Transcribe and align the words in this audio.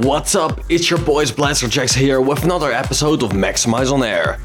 What's 0.00 0.34
up? 0.34 0.60
It's 0.68 0.90
your 0.90 0.98
boys 0.98 1.32
Blasterjaxx 1.32 1.94
here 1.94 2.20
with 2.20 2.44
another 2.44 2.70
episode 2.70 3.22
of 3.22 3.30
Maxximize 3.30 3.90
on 3.90 4.02
Air. 4.02 4.38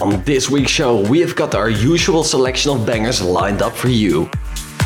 On 0.00 0.20
this 0.24 0.50
week's 0.50 0.72
show, 0.72 1.08
we 1.08 1.20
have 1.20 1.36
got 1.36 1.54
our 1.54 1.70
usual 1.70 2.24
selection 2.24 2.72
of 2.72 2.84
bangers 2.84 3.22
lined 3.22 3.62
up 3.62 3.72
for 3.72 3.86
you. 3.86 4.28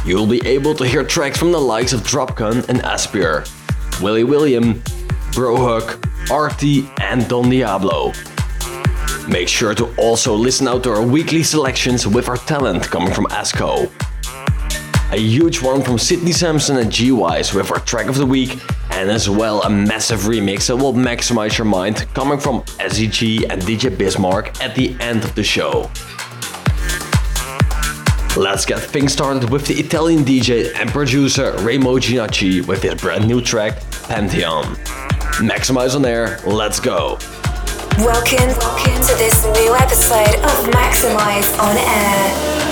You'll 0.04 0.26
be 0.26 0.46
able 0.46 0.74
to 0.74 0.86
hear 0.86 1.02
tracks 1.02 1.38
from 1.38 1.52
the 1.52 1.58
likes 1.58 1.94
of 1.94 2.00
Dropgun 2.00 2.68
and 2.68 2.80
Aspyer, 2.80 3.48
Willy 4.02 4.24
William, 4.24 4.74
Brohug, 5.32 6.30
ARTY, 6.30 6.90
and 7.00 7.26
Don 7.26 7.48
Diablo. 7.48 8.12
Make 9.26 9.48
sure 9.48 9.74
to 9.74 9.86
also 9.96 10.34
listen 10.34 10.68
out 10.68 10.82
to 10.82 10.90
our 10.90 11.02
weekly 11.02 11.42
selections 11.42 12.06
with 12.06 12.28
our 12.28 12.36
talent 12.36 12.82
coming 12.90 13.14
from 13.14 13.24
ASCO. 13.28 13.90
A 15.12 15.18
huge 15.18 15.62
one 15.62 15.82
from 15.82 15.98
Sidney 15.98 16.32
Samson 16.32 16.76
and 16.76 16.92
G-Wise 16.92 17.54
with 17.54 17.70
our 17.70 17.78
track 17.80 18.08
of 18.08 18.16
the 18.16 18.26
week 18.26 18.60
and 18.96 19.10
as 19.10 19.28
well 19.28 19.62
a 19.64 19.68
massive 19.68 20.20
remix 20.20 20.68
that 20.68 20.76
will 20.76 20.94
maximize 20.94 21.58
your 21.58 21.66
mind 21.66 22.06
coming 22.14 22.38
from 22.38 22.62
SEG 22.80 23.44
and 23.50 23.60
DJ 23.60 23.96
Bismarck 23.96 24.58
at 24.62 24.74
the 24.74 24.96
end 25.00 25.22
of 25.22 25.34
the 25.34 25.44
show. 25.44 25.90
Let's 28.40 28.64
get 28.64 28.80
things 28.80 29.12
started 29.12 29.50
with 29.50 29.66
the 29.66 29.74
Italian 29.74 30.24
DJ 30.24 30.74
and 30.76 30.88
producer 30.88 31.52
Remo 31.58 31.98
Ginacci 31.98 32.66
with 32.66 32.82
his 32.82 32.94
brand 32.94 33.28
new 33.28 33.42
track 33.42 33.82
Pantheon. 34.08 34.64
Maxximize 35.44 35.94
on 35.94 36.06
air, 36.06 36.40
let's 36.46 36.80
go. 36.80 37.18
Welcome, 37.98 38.48
welcome 38.58 38.94
to 38.94 39.14
this 39.16 39.44
new 39.44 39.74
episode 39.74 40.36
of 40.36 40.72
Maxximize 40.72 41.58
on 41.58 41.76
Air. 41.76 42.65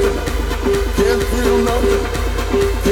Can't 0.00 1.22
feel 1.22 1.58
nothing. 1.58 2.89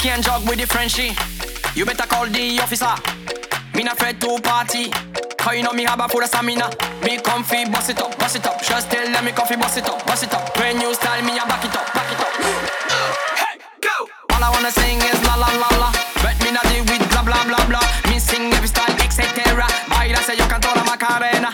can't 0.00 0.24
jog 0.24 0.48
with 0.48 0.58
the 0.58 0.66
Frenchy. 0.66 1.12
You 1.76 1.84
better 1.84 2.06
call 2.08 2.24
the 2.26 2.58
officer. 2.60 2.88
Me 3.74 3.82
not 3.84 4.00
afraid 4.00 4.18
to 4.22 4.40
party. 4.40 4.88
cause 5.36 5.54
you 5.54 5.62
know 5.62 5.72
me 5.72 5.84
have 5.84 6.00
a 6.00 6.08
full 6.08 6.22
of 6.22 6.28
stamina? 6.28 6.70
Me 7.04 7.18
comfy, 7.18 7.68
boss 7.68 7.90
it 7.90 8.00
up, 8.00 8.18
boss 8.18 8.34
it 8.34 8.46
up. 8.46 8.62
Just 8.62 8.90
tell 8.90 9.04
them 9.04 9.24
me 9.24 9.32
comfy, 9.32 9.56
boss 9.56 9.76
it 9.76 9.84
up, 9.84 10.04
boss 10.06 10.22
it 10.22 10.32
up. 10.32 10.56
When 10.56 10.80
you 10.80 10.94
style 10.94 11.22
me, 11.22 11.36
I 11.36 11.44
back 11.44 11.64
it 11.64 11.76
up, 11.76 11.86
back 11.92 12.08
it 12.12 12.20
up. 12.20 12.32
Hey, 13.36 13.60
go! 13.84 14.08
All 14.32 14.42
I 14.42 14.48
wanna 14.48 14.72
sing 14.72 14.96
is 15.04 15.20
la 15.28 15.34
la 15.36 15.52
la 15.60 15.68
la. 15.76 15.92
But 16.24 16.36
me 16.44 16.50
not 16.52 16.64
deal 16.72 16.84
with 16.88 17.04
blah 17.12 17.22
blah 17.22 17.44
blah 17.44 17.66
blah. 17.68 17.84
Me 18.08 18.18
sing 18.18 18.48
every 18.56 18.68
style, 18.68 18.96
etc. 19.04 19.68
Baila, 19.90 20.20
say 20.24 20.36
yo 20.36 20.48
canto 20.48 20.72
my 20.80 20.96
macarena. 20.96 21.52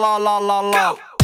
la 0.00 0.18
la 0.18 0.38
la 0.40 0.60
la. 0.62 0.94
Go. 0.94 1.19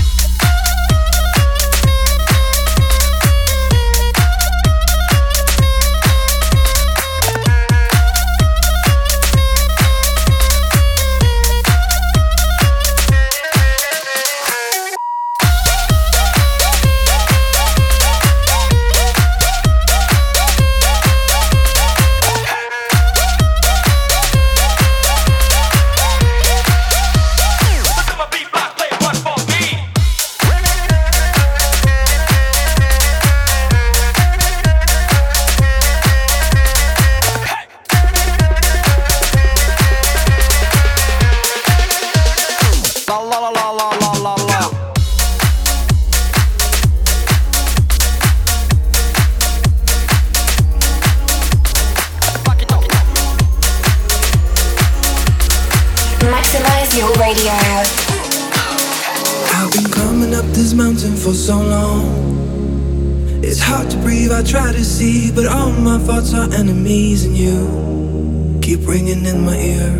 For 61.27 61.35
so 61.35 61.59
long. 61.59 63.43
It's 63.43 63.59
hard 63.59 63.91
to 63.91 63.97
breathe, 63.97 64.31
I 64.31 64.45
try 64.45 64.71
to 64.71 64.85
see, 64.85 65.33
but 65.33 65.45
all 65.47 65.73
my 65.73 65.99
thoughts 65.99 66.33
are 66.33 66.49
enemies, 66.55 67.25
and 67.25 67.37
you 67.37 68.61
keep 68.62 68.87
ringing 68.87 69.25
in 69.25 69.45
my 69.45 69.59
ear. 69.59 69.91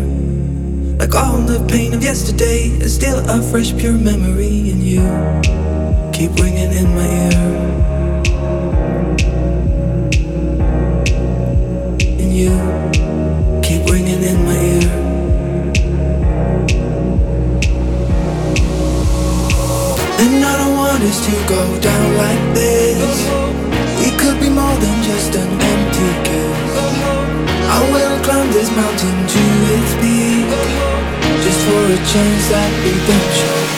Like 0.97 1.13
all 1.15 1.39
the 1.39 1.59
pain 1.67 1.93
of 1.93 2.01
yesterday 2.01 2.69
is 2.79 2.95
still 2.95 3.19
a 3.29 3.41
fresh, 3.41 3.75
pure 3.77 3.91
memory, 3.91 4.71
and 4.71 4.81
you 4.81 5.03
keep 6.13 6.31
ringing 6.39 6.71
in 6.71 6.95
my 6.95 7.07
ear. 7.25 7.43
And 12.21 12.33
you 12.33 12.86
want 20.97 21.09
us 21.09 21.25
to 21.25 21.31
go 21.47 21.79
down 21.79 22.17
like 22.17 22.55
this. 22.55 23.29
We 23.99 24.17
could 24.17 24.39
be 24.39 24.49
more 24.49 24.77
than 24.77 25.03
just 25.03 25.35
an 25.35 25.47
empty 25.47 26.09
kiss. 26.25 26.73
I 27.69 27.79
will 27.93 28.23
climb 28.23 28.51
this 28.51 28.69
mountain 28.75 29.17
to 29.33 29.43
its 29.75 29.93
peak, 30.01 30.49
just 31.43 31.61
for 31.67 31.83
a 31.85 31.97
chance 32.11 32.51
at 32.51 32.71
redemption. 32.83 33.76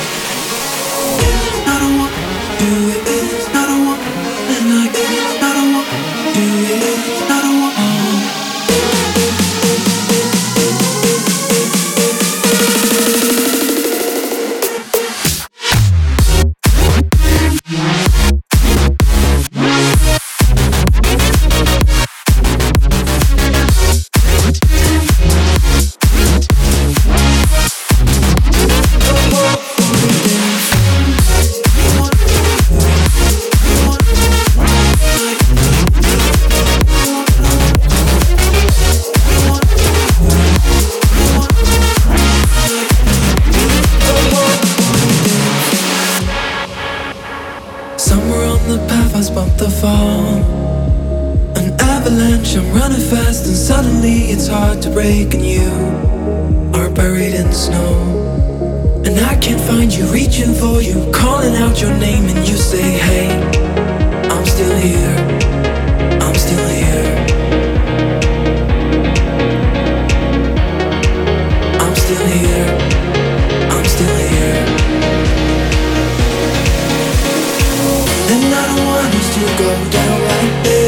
I 78.41 78.65
don't 78.67 78.85
want 78.85 79.15
us 79.15 79.33
to 79.35 79.41
go 79.61 79.69
down 79.91 80.21
like 80.23 80.63
this. 80.63 80.78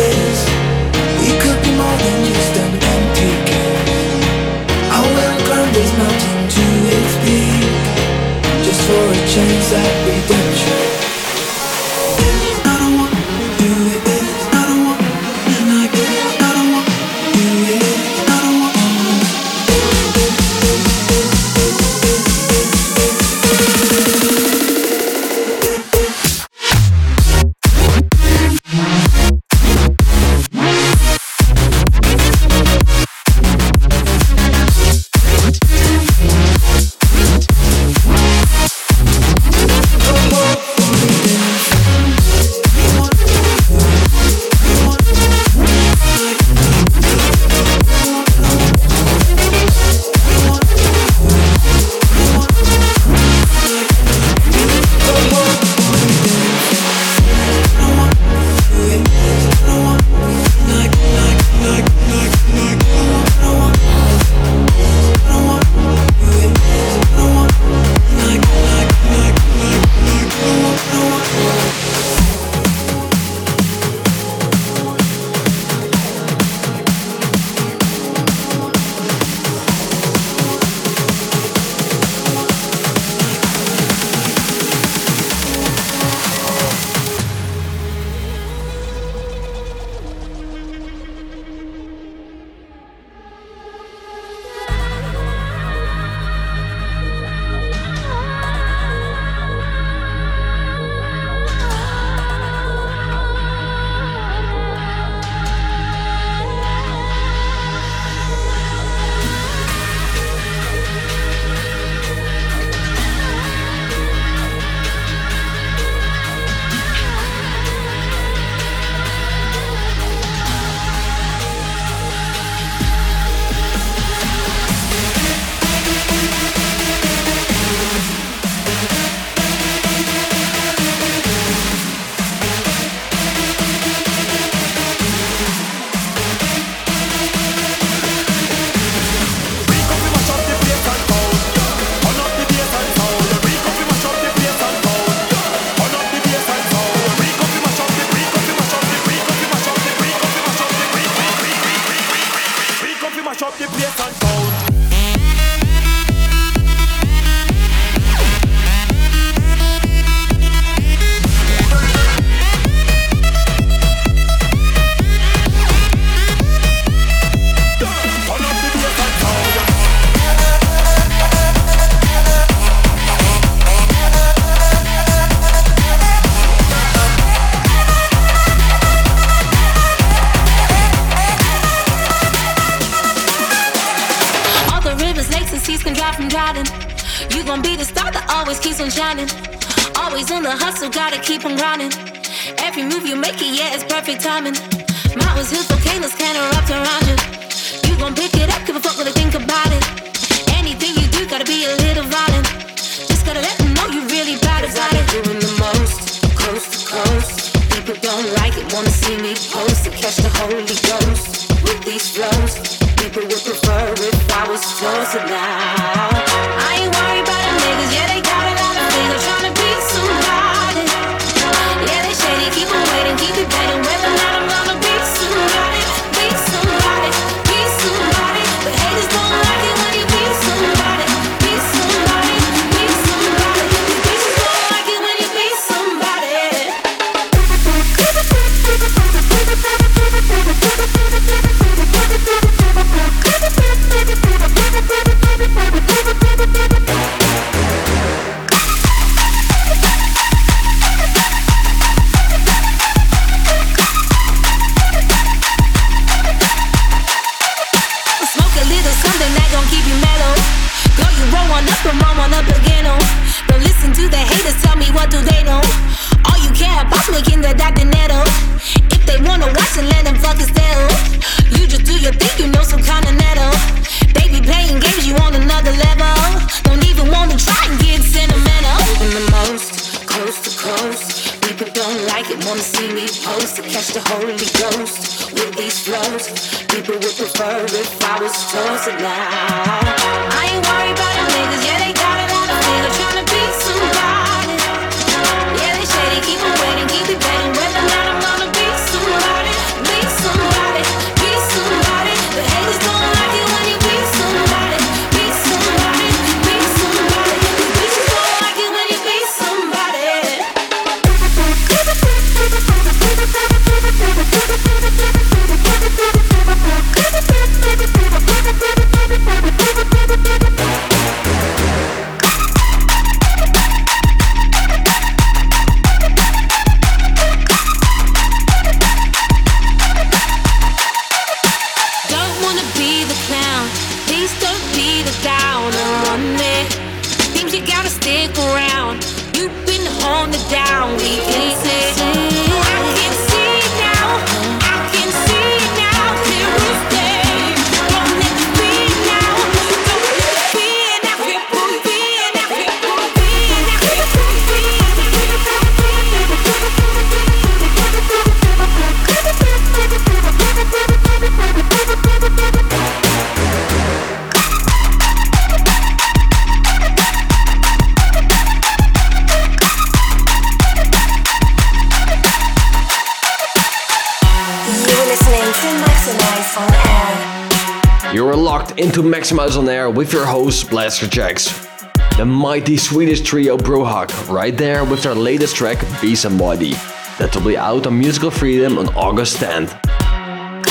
Maxximize 379.22 379.56
on 379.56 379.70
Air 379.70 379.92
with 379.92 380.14
your 380.14 380.26
host 380.26 380.66
Blasterjaxx. 380.70 382.18
The 382.18 382.26
mighty 382.26 382.76
Swedish 382.76 383.22
trio 383.22 383.56
Brohug 383.56 384.10
right 384.34 384.58
there 384.58 384.84
with 384.84 385.04
their 385.04 385.14
latest 385.14 385.56
track 385.56 385.78
Be 386.02 386.16
Somebody 386.16 386.72
that 387.20 387.30
will 387.36 387.46
be 387.46 387.56
out 387.56 387.86
on 387.86 388.00
Musical 388.00 388.32
Freedom 388.32 388.80
on 388.80 388.88
August 388.96 389.38
10th. 389.38 389.80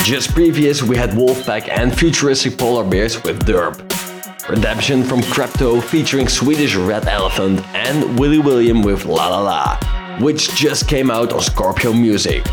Just 0.05 0.35
previous 0.35 0.83
we 0.83 0.97
had 0.97 1.11
Wolfpack 1.11 1.69
and 1.69 1.97
futuristic 1.97 2.59
Polar 2.59 2.83
Bears 2.83 3.23
with 3.23 3.47
Derp. 3.47 3.79
Redemption 4.49 5.05
from 5.05 5.23
Crypto 5.23 5.81
featuring 5.81 6.27
Swedish 6.27 6.75
Red 6.75 7.07
Elephant 7.07 7.65
and 7.73 8.19
Willy 8.19 8.41
William 8.41 8.83
with 8.83 9.05
La 9.05 9.29
La 9.29 9.43
La, 9.43 10.19
which 10.19 10.53
just 10.57 10.89
came 10.89 11.09
out 11.09 11.33
on 11.33 11.41
Scorpio 11.41 11.93
Music. 11.93 12.45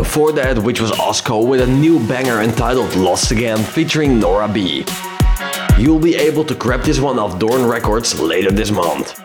Before 0.00 0.32
that, 0.32 0.58
which 0.58 0.80
was 0.80 0.92
ASCO 0.92 1.46
with 1.46 1.60
a 1.60 1.66
new 1.66 2.00
banger 2.08 2.40
entitled 2.40 2.96
Lost 2.96 3.32
Again 3.32 3.58
featuring 3.58 4.18
Nora 4.18 4.48
B. 4.48 4.82
You'll 5.78 6.00
be 6.00 6.14
able 6.14 6.42
to 6.44 6.54
grab 6.54 6.82
this 6.84 6.98
one 6.98 7.18
off 7.18 7.38
Dorn 7.38 7.66
Records 7.66 8.18
later 8.18 8.50
this 8.50 8.70
month. 8.70 9.22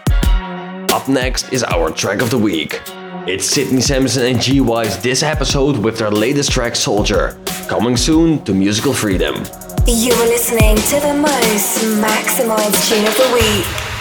Up 0.92 1.08
next 1.08 1.54
is 1.54 1.64
our 1.64 1.92
track 1.92 2.22
of 2.22 2.30
the 2.30 2.38
week. 2.38 2.82
It's 3.26 3.50
Sidney 3.50 3.80
Samson 3.80 4.26
and 4.26 4.42
G-Wise 4.42 5.02
this 5.02 5.24
episode 5.24 5.78
with 5.78 5.98
their 5.98 6.12
latest 6.12 6.52
track 6.52 6.76
Soldier, 6.76 7.38
coming 7.70 7.96
soon 7.96 8.44
to 8.44 8.54
Musical 8.54 8.92
Freedom. 8.92 9.36
You 9.88 10.12
are 10.12 10.28
listening 10.28 10.76
to 10.76 11.00
the 11.00 11.14
most 11.14 11.86
maximized 12.04 12.90
tune 12.90 13.08
of 13.08 13.16
the 13.16 13.32
week. 13.34 13.95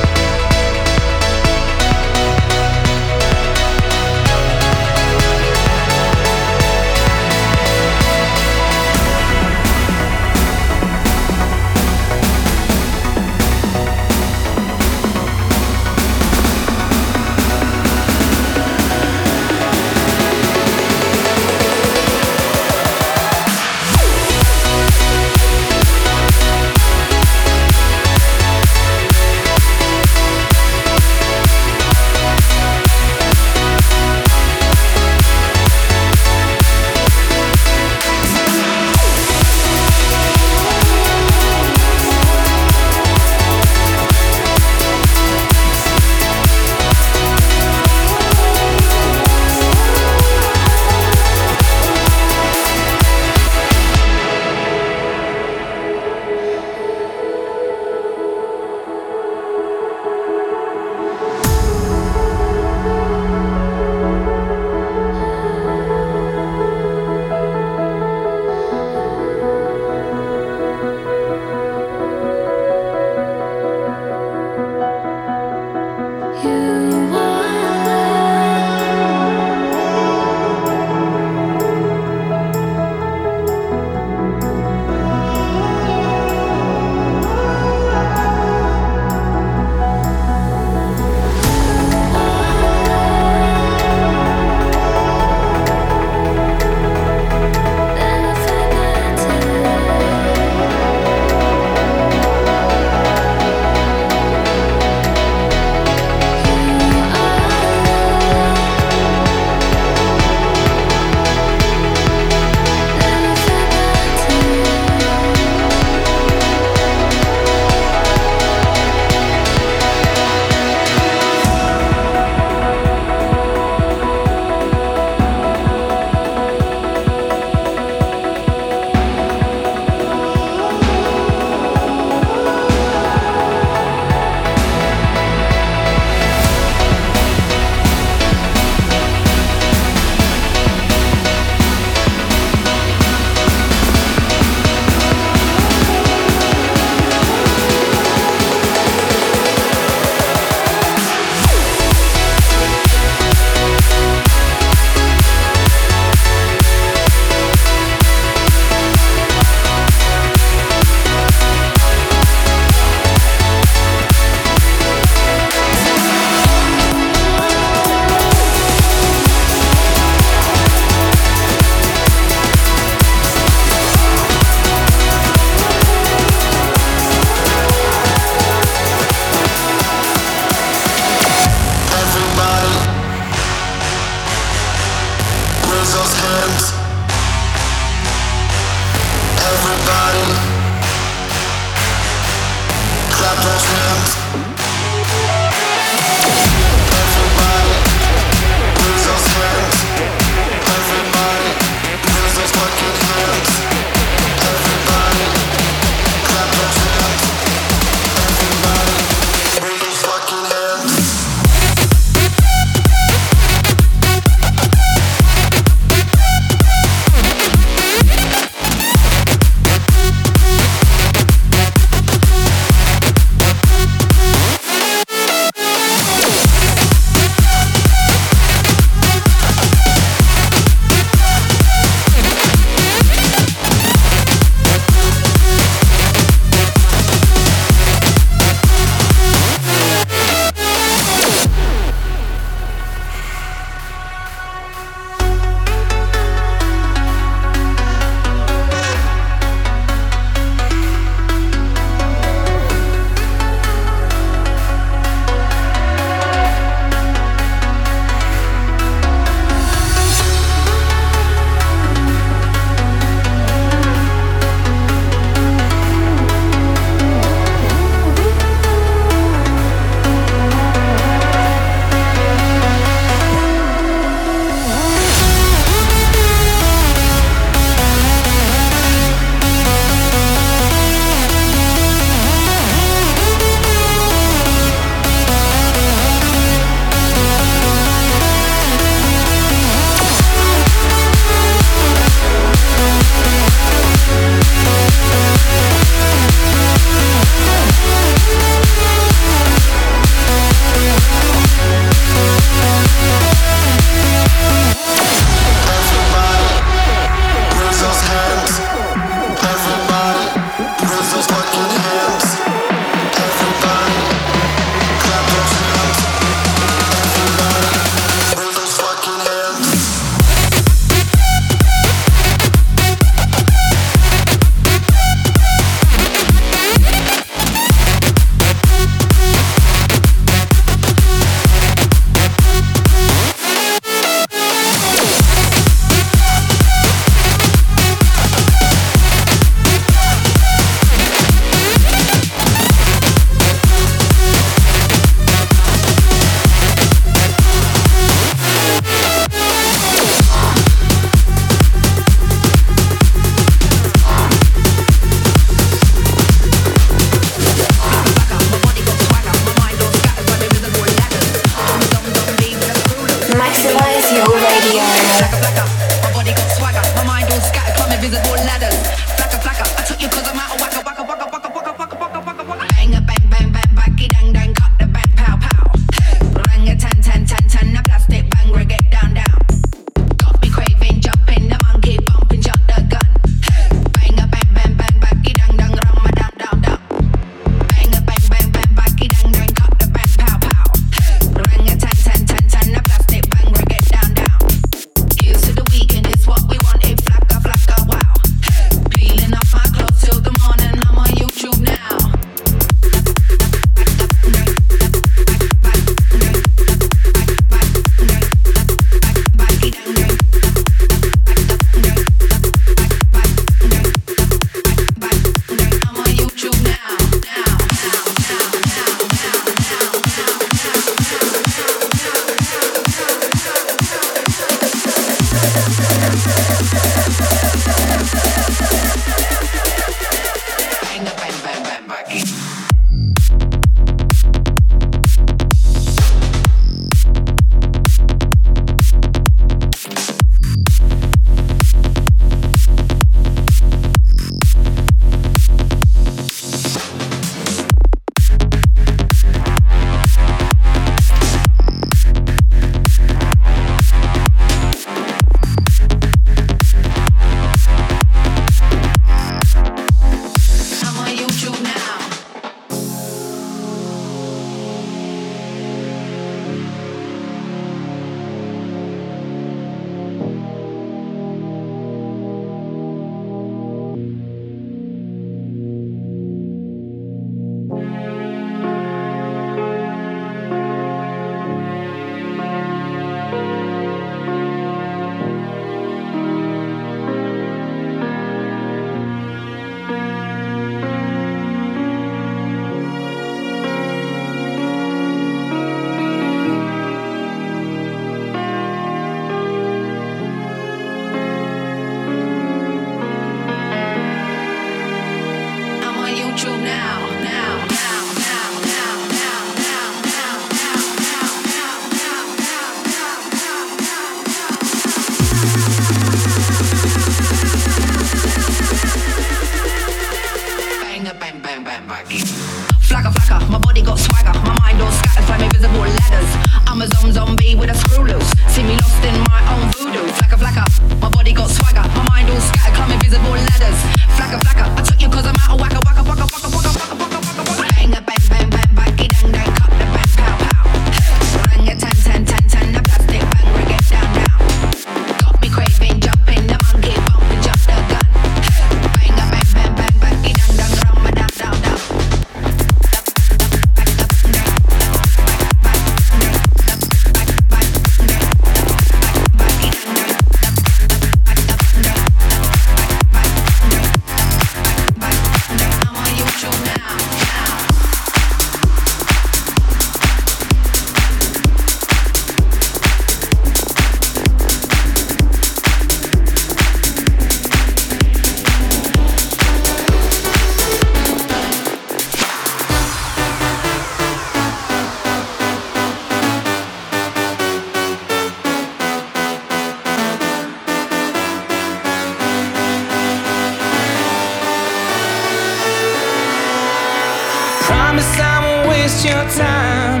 waste 599.00 599.14
your 599.14 599.44
time. 599.44 600.00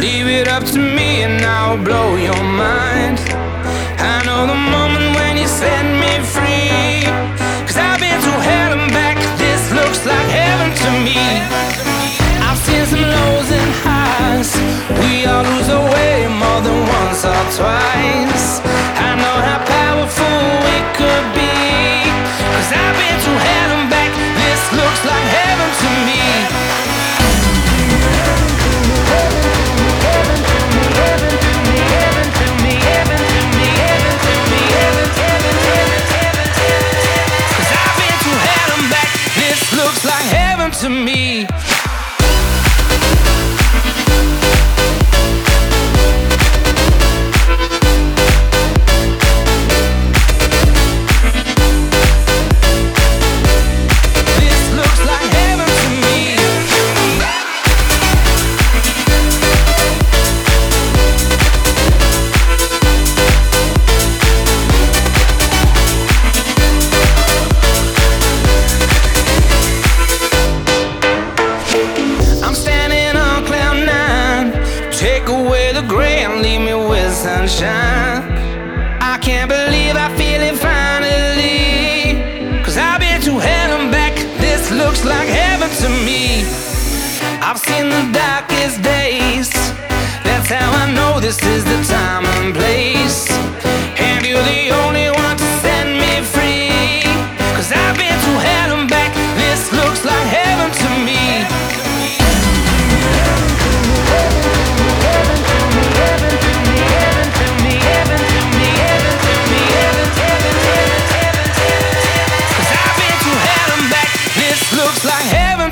Leave 0.00 0.26
it 0.26 0.48
up 0.48 0.64
to 0.64 0.78
me 0.78 1.22
and 1.22 1.44
I'll 1.44 1.76
blow 1.76 2.16
your 2.16 2.42
mind. 2.42 3.18
I 3.98 4.22
know 4.24 4.46
the 4.46 4.54
moment 4.54 5.16
when 5.16 5.36
you 5.36 5.46
set 5.46 5.84
me 5.84 6.12
free. 6.24 7.04
Cause 7.66 7.76
I've 7.76 8.00
been 8.00 8.20
to 8.20 8.32
hell 8.48 8.72
and 8.78 8.90
back. 8.92 9.16
This 9.38 9.72
looks 9.72 10.04
like 10.06 10.28
heaven 10.28 10.70
to 10.82 10.90
me. 11.06 11.20
I've 12.46 12.58
seen 12.58 12.84
some 12.86 13.02
lows 13.02 13.50
and 13.50 13.72
highs. 13.84 14.50
We 15.00 15.26
all 15.26 15.44
lose 15.44 15.68
our 15.68 15.84
way 15.94 16.26
more 16.28 16.60
than 16.60 16.78
once 16.98 17.24
or 17.24 17.42
twice. 17.58 18.60
I 19.06 19.10
know 19.20 19.36
how 19.46 19.60
powerful 19.78 20.42
it 20.76 20.86
could 20.98 21.26
be. 21.38 21.54
Cause 22.54 22.70
I've 22.72 22.96
been 22.98 23.18
to 23.26 23.32
me. 41.04 41.49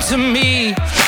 To 0.09 0.17
me. 0.17 1.08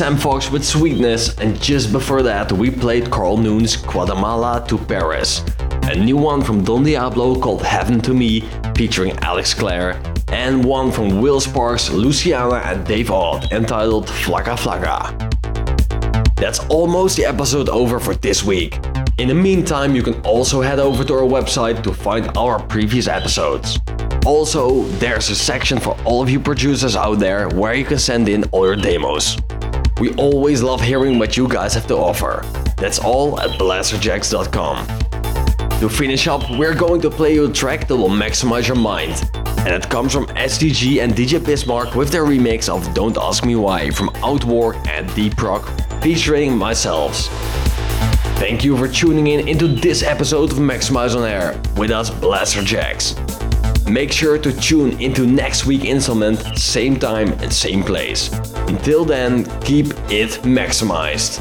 Sem 0.00 0.16
Vox 0.16 0.50
with 0.50 0.64
Sweetness, 0.64 1.36
and 1.40 1.60
just 1.60 1.92
before 1.92 2.22
that, 2.22 2.50
we 2.50 2.70
played 2.70 3.10
Carl 3.10 3.36
Noon's 3.36 3.76
Guatemala 3.76 4.64
to 4.66 4.78
Paris. 4.78 5.44
A 5.82 5.94
new 5.94 6.16
one 6.16 6.40
from 6.42 6.64
Don 6.64 6.84
Diablo 6.84 7.38
called 7.38 7.62
Heaven 7.62 8.00
to 8.00 8.14
Me, 8.14 8.40
featuring 8.74 9.12
Alex 9.18 9.52
Clare, 9.52 10.00
and 10.28 10.64
one 10.64 10.90
from 10.90 11.20
Will 11.20 11.38
Sparks, 11.38 11.90
Luciana, 11.90 12.62
and 12.64 12.86
Dave 12.86 13.10
Ott, 13.10 13.52
entitled 13.52 14.06
Flaka 14.06 14.56
Flaka. 14.56 15.12
That's 16.36 16.60
almost 16.70 17.18
the 17.18 17.26
episode 17.26 17.68
over 17.68 18.00
for 18.00 18.14
this 18.14 18.42
week. 18.42 18.78
In 19.18 19.28
the 19.28 19.34
meantime, 19.34 19.94
you 19.94 20.02
can 20.02 20.18
also 20.22 20.62
head 20.62 20.78
over 20.78 21.04
to 21.04 21.12
our 21.12 21.28
website 21.28 21.82
to 21.82 21.92
find 21.92 22.34
our 22.38 22.58
previous 22.58 23.06
episodes. 23.06 23.78
Also, 24.24 24.84
there's 24.98 25.28
a 25.28 25.36
section 25.36 25.78
for 25.78 25.94
all 26.06 26.22
of 26.22 26.30
you 26.30 26.40
producers 26.40 26.96
out 26.96 27.18
there 27.18 27.50
where 27.50 27.74
you 27.74 27.84
can 27.84 27.98
send 27.98 28.30
in 28.30 28.44
all 28.44 28.64
your 28.64 28.76
demos. 28.76 29.36
We 30.00 30.14
always 30.14 30.62
love 30.62 30.80
hearing 30.80 31.18
what 31.18 31.36
you 31.36 31.46
guys 31.46 31.74
have 31.74 31.86
to 31.88 31.94
offer. 31.94 32.42
That's 32.78 32.98
all 32.98 33.38
at 33.38 33.50
blasterjaxx.com. 33.60 34.86
To 35.80 35.88
finish 35.90 36.26
up, 36.26 36.50
we're 36.58 36.74
going 36.74 37.02
to 37.02 37.10
play 37.10 37.34
you 37.34 37.50
a 37.50 37.52
track 37.52 37.86
that 37.86 37.96
will 37.96 38.08
maximize 38.08 38.66
your 38.66 38.78
mind. 38.78 39.30
And 39.58 39.68
it 39.68 39.90
comes 39.90 40.14
from 40.14 40.26
STG 40.28 41.02
and 41.02 41.12
DJ 41.12 41.44
Bismarck 41.44 41.94
with 41.94 42.10
their 42.10 42.24
remix 42.24 42.70
of 42.70 42.94
Don't 42.94 43.18
Ask 43.18 43.44
Me 43.44 43.56
Why 43.56 43.90
from 43.90 44.08
Outwar 44.22 44.74
and 44.88 45.14
Deep 45.14 45.42
Rock, 45.42 45.68
featuring 46.02 46.56
myself. 46.56 47.26
Thank 48.38 48.64
you 48.64 48.78
for 48.78 48.88
tuning 48.88 49.26
in 49.26 49.46
into 49.46 49.68
this 49.68 50.02
episode 50.02 50.50
of 50.50 50.58
Maxximize 50.58 51.14
on 51.14 51.28
Air 51.28 51.60
with 51.76 51.90
us 51.90 52.08
Blasterjaxx. 52.08 53.29
Make 53.90 54.12
sure 54.12 54.38
to 54.38 54.52
tune 54.52 55.00
into 55.00 55.26
next 55.26 55.66
week 55.66 55.84
installment, 55.84 56.56
same 56.56 56.96
time 56.96 57.32
and 57.42 57.52
same 57.52 57.82
place. 57.82 58.32
Until 58.68 59.04
then, 59.04 59.44
keep 59.62 59.86
it 60.08 60.30
maximized. 60.44 61.40